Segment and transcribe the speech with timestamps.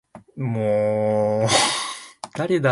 [0.01, 0.01] だそい ｈｓｄｇ ほ；いせるぎ
[2.59, 2.65] ｌｈｓｇ